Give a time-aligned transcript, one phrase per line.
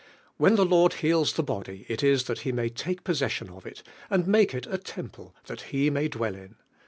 [0.37, 3.67] When the Lord heals I he body it is that He may take possession of
[3.67, 3.73] il
[4.09, 6.55] and make it a temple that He may dwell in.